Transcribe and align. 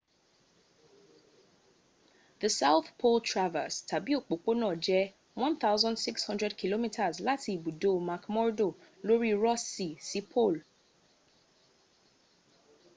the 2.39 2.49
south 2.59 2.87
pole 3.01 3.21
traverse 3.31 3.77
tàbí 3.91 4.11
òpópónà 4.19 4.67
jẹ́ 4.85 5.11
1600 5.41 6.59
km 6.61 6.85
láti 7.27 7.49
ibùdó 7.57 7.89
mcmurdo 8.07 8.67
lóri 9.05 9.31
ross 9.43 9.63
sea 9.75 9.95
sí 10.09 10.19
pole 10.31 10.59